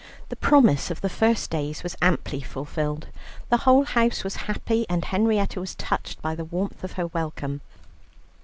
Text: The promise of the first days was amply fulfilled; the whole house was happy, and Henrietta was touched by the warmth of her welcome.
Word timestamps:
The 0.29 0.35
promise 0.35 0.89
of 0.89 1.01
the 1.01 1.09
first 1.09 1.51
days 1.51 1.83
was 1.83 1.95
amply 2.01 2.41
fulfilled; 2.41 3.09
the 3.49 3.57
whole 3.69 3.85
house 3.85 4.23
was 4.23 4.35
happy, 4.47 4.83
and 4.89 5.05
Henrietta 5.05 5.59
was 5.59 5.75
touched 5.75 6.19
by 6.23 6.33
the 6.33 6.45
warmth 6.45 6.83
of 6.83 6.93
her 6.93 7.05
welcome. 7.05 7.61